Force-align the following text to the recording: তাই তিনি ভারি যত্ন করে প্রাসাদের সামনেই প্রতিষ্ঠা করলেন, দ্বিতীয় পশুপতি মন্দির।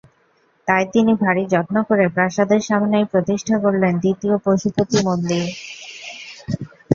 তাই 0.67 0.83
তিনি 0.93 1.11
ভারি 1.23 1.43
যত্ন 1.53 1.75
করে 1.89 2.05
প্রাসাদের 2.15 2.61
সামনেই 2.69 3.05
প্রতিষ্ঠা 3.11 3.55
করলেন, 3.63 3.93
দ্বিতীয় 3.97 4.35
পশুপতি 4.45 4.97
মন্দির। 5.07 5.45